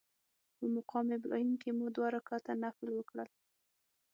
[0.57, 3.29] په مقام ابراهیم کې مو دوه رکعته نفل وکړل.